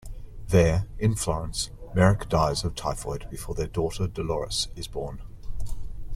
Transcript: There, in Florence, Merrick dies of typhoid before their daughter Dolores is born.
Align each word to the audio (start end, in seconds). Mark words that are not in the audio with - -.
There, 0.47 0.87
in 0.97 1.13
Florence, 1.13 1.69
Merrick 1.93 2.27
dies 2.27 2.63
of 2.63 2.73
typhoid 2.73 3.29
before 3.29 3.53
their 3.53 3.67
daughter 3.67 4.07
Dolores 4.07 4.67
is 4.75 4.87
born. 4.87 5.21